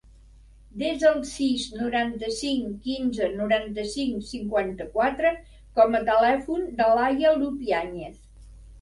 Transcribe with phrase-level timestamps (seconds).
[0.83, 5.37] Desa el sis, noranta-cinc, quinze, noranta-cinc, cinquanta-quatre
[5.79, 8.23] com a telèfon de l'Aya Lupiañez.